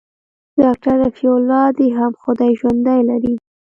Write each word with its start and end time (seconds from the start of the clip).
ډاکتر 0.61 0.93
رفيع 1.03 1.31
الله 1.39 1.65
دې 1.77 1.87
هم 1.97 2.11
خداى 2.21 2.51
ژوندى 2.59 2.99
لري. 3.09 3.33